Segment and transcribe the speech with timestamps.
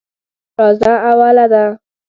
[0.57, 1.63] راځه اوله ده.